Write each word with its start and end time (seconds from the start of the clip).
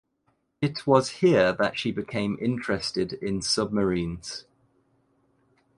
It 0.61 0.87
was 0.87 1.09
here 1.21 1.53
that 1.53 1.77
she 1.77 1.91
became 1.91 2.35
interested 2.41 3.13
in 3.13 3.43
submarines. 3.43 4.45